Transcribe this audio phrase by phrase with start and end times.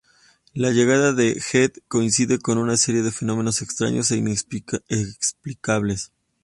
[0.55, 6.11] La llegada de Jed coincide con una serie de fenómenos extraños e inexplicables.